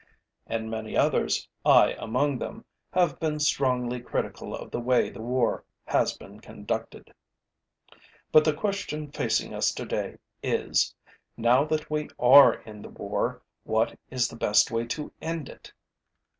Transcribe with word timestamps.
And 0.47 0.71
many 0.71 0.97
others, 0.97 1.47
I 1.63 1.93
among 1.99 2.39
them, 2.39 2.65
have 2.91 3.19
been 3.19 3.39
strongly 3.39 3.99
critical 4.01 4.55
of 4.55 4.71
the 4.71 4.79
way 4.79 5.11
the 5.11 5.21
war 5.21 5.63
has 5.85 6.17
been 6.17 6.39
conducted. 6.39 7.13
But 8.31 8.43
the 8.43 8.53
question 8.55 9.11
facing 9.11 9.53
us 9.53 9.71
today 9.71 10.17
is: 10.41 10.95
Now 11.37 11.65
that 11.65 11.91
we 11.91 12.09
are 12.17 12.55
in 12.61 12.81
the 12.81 12.89
war, 12.89 13.43
what 13.63 13.95
is 14.09 14.27
the 14.27 14.35
best 14.35 14.71
way 14.71 14.87
to 14.87 15.11
end 15.21 15.49
it? 15.49 15.71